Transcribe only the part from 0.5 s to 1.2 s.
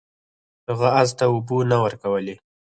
هغه اس